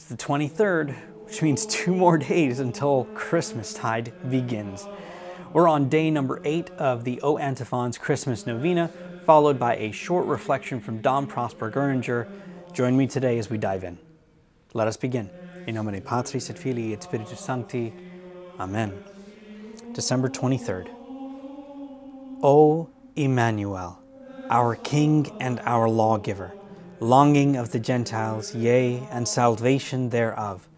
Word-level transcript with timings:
It's 0.00 0.08
the 0.08 0.16
23rd, 0.16 0.96
which 1.26 1.42
means 1.42 1.66
two 1.66 1.94
more 1.94 2.16
days 2.16 2.58
until 2.58 3.04
Christmastide 3.12 4.30
begins. 4.30 4.88
We're 5.52 5.68
on 5.68 5.90
day 5.90 6.10
number 6.10 6.40
eight 6.42 6.70
of 6.70 7.04
the 7.04 7.20
O 7.20 7.36
Antiphons 7.36 7.98
Christmas 7.98 8.46
Novena, 8.46 8.88
followed 9.26 9.58
by 9.58 9.76
a 9.76 9.92
short 9.92 10.24
reflection 10.24 10.80
from 10.80 11.02
Dom 11.02 11.26
Prosper 11.26 11.70
Guéranger. 11.70 12.26
Join 12.72 12.96
me 12.96 13.06
today 13.06 13.38
as 13.38 13.50
we 13.50 13.58
dive 13.58 13.84
in. 13.84 13.98
Let 14.72 14.88
us 14.88 14.96
begin. 14.96 15.28
In 15.66 15.74
nomine 15.74 16.00
Patris 16.00 16.48
et 16.48 16.58
Filii 16.58 16.94
et 16.94 17.02
Spiritus 17.02 17.38
Sancti. 17.38 17.92
Amen. 18.58 19.04
December 19.92 20.30
23rd. 20.30 20.88
O 22.42 22.88
Emmanuel, 23.16 24.00
our 24.48 24.76
King 24.76 25.30
and 25.40 25.60
our 25.66 25.90
lawgiver, 25.90 26.54
longing 27.00 27.56
of 27.56 27.72
the 27.72 27.80
Gentiles, 27.80 28.54
yea, 28.54 29.08
and 29.10 29.26
salvation 29.26 30.10
thereof, 30.10 30.68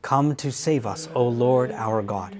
come 0.00 0.34
to 0.36 0.50
save 0.50 0.86
us, 0.86 1.06
O 1.14 1.28
Lord 1.28 1.70
our 1.70 2.02
God. 2.02 2.36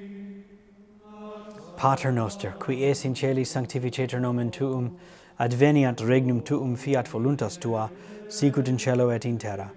Pater 1.77 2.11
noster, 2.11 2.52
qui 2.59 2.83
es 2.84 3.05
in 3.05 3.14
celi 3.14 3.45
sanctificetur 3.45 4.19
nomen 4.19 4.51
tuum, 4.51 4.97
adveniat 5.38 5.97
regnum 5.97 6.42
tuum 6.42 6.77
fiat 6.77 7.06
voluntas 7.06 7.61
tua, 7.61 7.91
sicut 8.28 8.69
in 8.69 8.78
cielo 8.78 9.11
et 9.11 9.27
in 9.27 9.37
terra. 9.37 9.70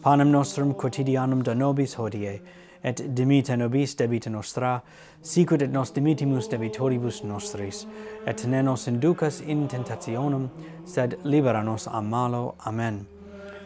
Panem 0.00 0.32
nostrum 0.32 0.74
quotidianum 0.74 1.42
da 1.44 1.52
nobis 1.52 1.96
hodie, 1.96 2.40
et 2.84 3.02
dimita 3.16 3.56
nobis 3.56 3.94
debita 3.96 4.30
nostra, 4.30 4.80
sicut 5.22 5.62
et 5.62 5.72
nos 5.72 5.90
dimitimus 5.94 6.48
debitoribus 6.50 7.22
nostris, 7.24 7.86
et 8.26 8.44
ne 8.46 8.62
nos 8.62 8.88
inducas 8.88 9.40
in 9.46 9.68
tentationem, 9.68 10.48
sed 10.84 11.18
libera 11.24 11.62
nos 11.62 11.86
a 11.86 12.00
malo. 12.00 12.54
Amen. 12.66 13.06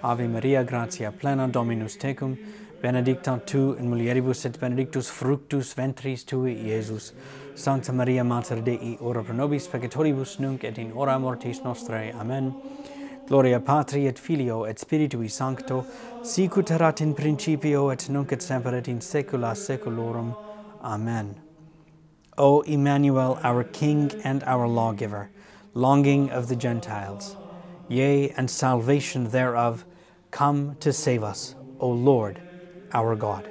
Ave 0.02 0.28
Maria, 0.28 0.62
gratia 0.64 1.12
plena 1.12 1.48
Dominus 1.48 1.96
tecum, 1.96 2.36
benedicta 2.82 3.38
tu 3.46 3.74
in 3.78 3.88
mulieribus 3.88 4.44
et 4.44 4.60
benedictus 4.60 5.10
fructus 5.10 5.74
ventris 5.74 6.24
tui, 6.24 6.52
Iesus. 6.52 7.12
Sancta 7.54 7.92
Maria, 7.92 8.24
Mater 8.24 8.60
Dei, 8.62 8.98
ora 9.00 9.22
pro 9.22 9.34
nobis 9.34 9.66
peccatoribus 9.66 10.38
nunc 10.38 10.64
et 10.64 10.78
in 10.78 10.92
hora 10.92 11.18
mortis 11.18 11.62
nostrae. 11.64 12.12
Amen. 12.20 12.54
Gloria 13.28 13.58
Patri 13.58 14.06
et 14.06 14.18
Filio 14.18 14.64
et 14.64 14.78
Spiritui 14.78 15.28
Sancto, 15.28 15.84
sicut 16.22 16.70
erat 16.70 17.00
in 17.00 17.12
principio 17.12 17.90
et 17.90 18.08
nunc 18.08 18.32
et 18.32 18.40
semper 18.40 18.74
et 18.74 18.86
in 18.86 19.00
saecula 19.00 19.52
saeculorum. 19.54 20.36
Amen. 20.82 21.34
O 22.38 22.60
Emmanuel, 22.60 23.40
our 23.42 23.64
King 23.64 24.12
and 24.22 24.44
our 24.44 24.68
lawgiver, 24.68 25.30
longing 25.74 26.30
of 26.30 26.46
the 26.46 26.54
Gentiles, 26.54 27.34
yea, 27.88 28.30
and 28.30 28.48
salvation 28.48 29.30
thereof, 29.30 29.84
come 30.30 30.76
to 30.80 30.92
save 30.92 31.24
us, 31.24 31.56
O 31.80 31.90
Lord, 31.90 32.40
our 32.92 33.16
God. 33.16 33.50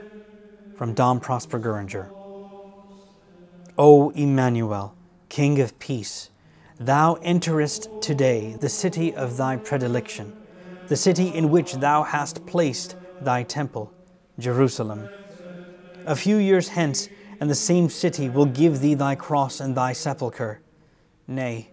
From 0.78 0.94
Dom 0.94 1.20
Prosper 1.20 1.60
Guéranger. 1.60 2.10
O 3.78 4.12
Emmanuel, 4.12 4.96
King 5.28 5.60
of 5.60 5.78
peace, 5.80 6.30
Thou 6.80 7.14
enterest 7.22 7.88
today 8.02 8.58
the 8.60 8.68
city 8.68 9.16
of 9.16 9.38
thy 9.38 9.56
predilection, 9.56 10.36
the 10.90 10.98
city 10.98 11.34
in 11.34 11.50
which 11.50 11.76
thou 11.76 12.04
hast 12.04 12.46
placed 12.46 12.98
thy 13.22 13.44
temple, 13.44 13.94
Jerusalem. 14.38 15.08
A 16.06 16.18
few 16.18 16.36
years 16.36 16.68
hence, 16.68 17.08
and 17.40 17.50
the 17.50 17.56
same 17.56 17.88
city 17.90 18.28
will 18.28 18.46
give 18.46 18.82
thee 18.82 18.94
thy 18.94 19.16
cross 19.16 19.62
and 19.62 19.74
thy 19.74 19.94
sepulchre. 19.94 20.60
Nay, 21.28 21.70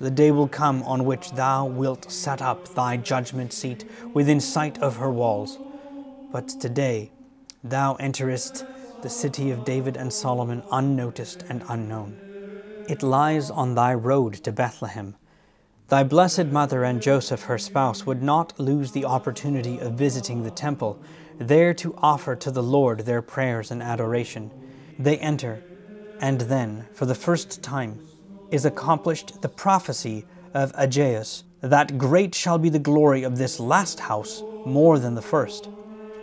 the 0.00 0.12
day 0.12 0.30
will 0.30 0.48
come 0.48 0.80
on 0.84 1.04
which 1.04 1.32
thou 1.32 1.66
wilt 1.66 2.12
set 2.12 2.40
up 2.40 2.68
thy 2.68 2.96
judgment 2.96 3.52
seat 3.52 3.84
within 4.14 4.38
sight 4.38 4.78
of 4.78 4.98
her 4.98 5.10
walls. 5.10 5.58
But 6.30 6.48
today 6.48 7.10
thou 7.64 7.94
enterest 7.96 8.64
the 9.02 9.10
city 9.10 9.50
of 9.50 9.64
David 9.64 9.96
and 9.96 10.12
Solomon 10.12 10.62
unnoticed 10.70 11.44
and 11.48 11.64
unknown. 11.68 12.25
It 12.88 13.02
lies 13.02 13.50
on 13.50 13.74
thy 13.74 13.94
road 13.94 14.34
to 14.34 14.52
Bethlehem. 14.52 15.16
Thy 15.88 16.04
blessed 16.04 16.46
mother 16.46 16.84
and 16.84 17.02
Joseph, 17.02 17.42
her 17.44 17.58
spouse, 17.58 18.06
would 18.06 18.22
not 18.22 18.58
lose 18.60 18.92
the 18.92 19.04
opportunity 19.04 19.78
of 19.78 19.94
visiting 19.94 20.42
the 20.42 20.52
temple, 20.52 21.00
there 21.38 21.74
to 21.74 21.96
offer 21.98 22.36
to 22.36 22.50
the 22.50 22.62
Lord 22.62 23.00
their 23.00 23.22
prayers 23.22 23.72
and 23.72 23.82
adoration. 23.82 24.50
They 25.00 25.18
enter, 25.18 25.64
and 26.20 26.42
then, 26.42 26.86
for 26.92 27.06
the 27.06 27.14
first 27.14 27.60
time, 27.62 27.98
is 28.52 28.64
accomplished 28.64 29.42
the 29.42 29.48
prophecy 29.48 30.24
of 30.54 30.72
Aggeus 30.74 31.42
that 31.60 31.98
great 31.98 32.34
shall 32.34 32.58
be 32.58 32.68
the 32.68 32.78
glory 32.78 33.24
of 33.24 33.36
this 33.36 33.58
last 33.58 33.98
house 33.98 34.42
more 34.64 35.00
than 35.00 35.14
the 35.16 35.22
first. 35.22 35.68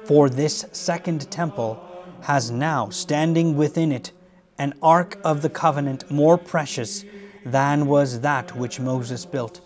For 0.05 0.29
this 0.29 0.65
second 0.71 1.29
temple 1.29 1.81
has 2.21 2.51
now 2.51 2.89
standing 2.89 3.57
within 3.57 3.91
it 3.91 4.11
an 4.57 4.73
ark 4.81 5.17
of 5.23 5.41
the 5.41 5.49
covenant 5.49 6.09
more 6.11 6.37
precious 6.37 7.03
than 7.45 7.87
was 7.87 8.21
that 8.21 8.55
which 8.55 8.79
Moses 8.79 9.25
built. 9.25 9.61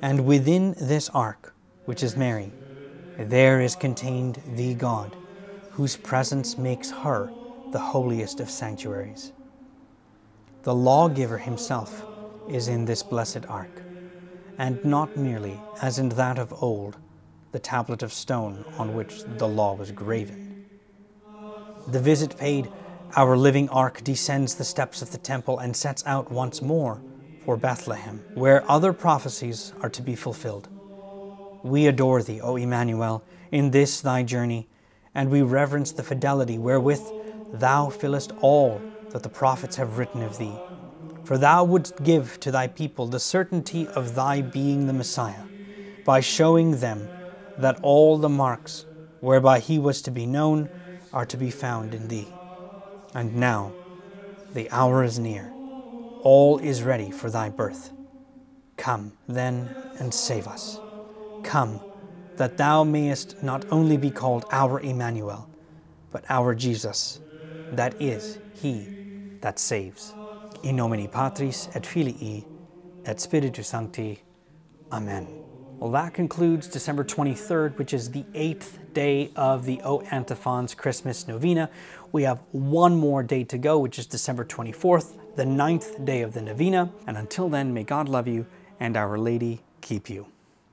And 0.00 0.26
within 0.26 0.74
this 0.80 1.08
ark, 1.10 1.54
which 1.84 2.02
is 2.02 2.16
Mary, 2.16 2.52
there 3.18 3.60
is 3.60 3.76
contained 3.76 4.42
the 4.54 4.74
God, 4.74 5.16
whose 5.72 5.96
presence 5.96 6.58
makes 6.58 6.90
her 6.90 7.30
the 7.70 7.78
holiest 7.78 8.40
of 8.40 8.50
sanctuaries. 8.50 9.32
The 10.62 10.74
lawgiver 10.74 11.38
himself 11.38 12.04
is 12.48 12.68
in 12.68 12.84
this 12.84 13.02
blessed 13.02 13.46
ark, 13.48 13.82
and 14.58 14.84
not 14.84 15.16
merely, 15.16 15.60
as 15.80 15.98
in 15.98 16.10
that 16.10 16.38
of 16.38 16.62
old, 16.62 16.98
the 17.52 17.58
tablet 17.58 18.02
of 18.02 18.12
stone 18.12 18.64
on 18.78 18.94
which 18.94 19.22
the 19.38 19.48
law 19.48 19.74
was 19.74 19.92
graven. 19.92 20.66
The 21.88 22.00
visit 22.00 22.36
paid 22.36 22.70
our 23.14 23.36
living 23.36 23.68
ark 23.68 24.02
descends 24.02 24.54
the 24.54 24.64
steps 24.64 25.02
of 25.02 25.12
the 25.12 25.18
temple 25.18 25.58
and 25.58 25.76
sets 25.76 26.02
out 26.06 26.32
once 26.32 26.62
more 26.62 27.00
for 27.44 27.56
Bethlehem, 27.56 28.24
where 28.34 28.68
other 28.70 28.92
prophecies 28.92 29.72
are 29.82 29.90
to 29.90 30.00
be 30.00 30.14
fulfilled. 30.14 30.68
We 31.62 31.86
adore 31.86 32.22
thee, 32.22 32.40
O 32.40 32.56
Emmanuel, 32.56 33.22
in 33.50 33.70
this 33.70 34.00
thy 34.00 34.22
journey, 34.22 34.66
and 35.14 35.30
we 35.30 35.42
reverence 35.42 35.92
the 35.92 36.02
fidelity 36.02 36.56
wherewith 36.56 37.02
thou 37.52 37.90
fillest 37.90 38.32
all 38.40 38.80
that 39.10 39.22
the 39.22 39.28
prophets 39.28 39.76
have 39.76 39.98
written 39.98 40.22
of 40.22 40.38
thee. 40.38 40.56
For 41.24 41.36
thou 41.36 41.64
wouldst 41.64 42.02
give 42.02 42.40
to 42.40 42.50
thy 42.50 42.66
people 42.66 43.06
the 43.06 43.20
certainty 43.20 43.86
of 43.88 44.14
thy 44.14 44.40
being 44.40 44.86
the 44.86 44.92
Messiah, 44.92 45.44
by 46.04 46.20
showing 46.20 46.80
them 46.80 47.08
that 47.58 47.78
all 47.82 48.16
the 48.16 48.28
marks 48.28 48.86
whereby 49.20 49.58
he 49.58 49.78
was 49.78 50.00
to 50.02 50.10
be 50.10 50.24
known 50.24 50.68
are 51.12 51.26
to 51.26 51.36
be 51.36 51.50
found 51.50 51.94
in 51.94 52.08
thee. 52.08 52.26
And 53.14 53.36
now 53.36 53.72
the 54.54 54.70
hour 54.70 55.04
is 55.04 55.18
near. 55.18 55.52
All 56.22 56.58
is 56.58 56.82
ready 56.82 57.10
for 57.10 57.30
thy 57.30 57.48
birth. 57.48 57.92
Come, 58.76 59.12
then, 59.28 59.74
and 59.98 60.12
save 60.12 60.46
us. 60.46 60.78
Come, 61.42 61.80
that 62.36 62.56
thou 62.56 62.84
mayest 62.84 63.42
not 63.42 63.64
only 63.70 63.96
be 63.96 64.10
called 64.10 64.44
our 64.50 64.80
Emmanuel, 64.80 65.48
but 66.10 66.24
our 66.28 66.54
Jesus, 66.54 67.20
that 67.72 68.00
is, 68.00 68.38
he 68.54 68.88
that 69.40 69.58
saves. 69.58 70.14
In 70.62 70.76
nomine 70.76 71.08
Patris 71.08 71.68
et 71.74 71.84
Filii 71.84 72.46
et 73.04 73.20
Spiritus 73.20 73.68
Sancti. 73.68 74.22
Amen. 74.92 75.26
Well, 75.78 75.90
that 75.90 76.14
concludes 76.14 76.68
December 76.68 77.02
23rd, 77.02 77.76
which 77.76 77.92
is 77.92 78.10
the 78.10 78.24
eighth 78.34 78.78
day 78.94 79.30
of 79.36 79.64
the 79.64 79.80
O 79.82 80.00
Antiphons 80.10 80.74
Christmas 80.74 81.28
Novena. 81.28 81.70
We 82.10 82.24
have 82.24 82.40
one 82.52 82.96
more 82.96 83.22
day 83.22 83.44
to 83.44 83.58
go, 83.58 83.78
which 83.78 83.98
is 83.98 84.06
December 84.06 84.44
24th, 84.44 85.36
the 85.36 85.46
ninth 85.46 86.04
day 86.04 86.22
of 86.22 86.34
the 86.34 86.42
novena. 86.42 86.90
And 87.06 87.16
until 87.16 87.48
then, 87.48 87.72
may 87.72 87.84
God 87.84 88.08
love 88.08 88.26
you 88.26 88.46
and 88.80 88.96
Our 88.96 89.18
Lady 89.18 89.60
keep 89.80 90.10
you. 90.10 90.31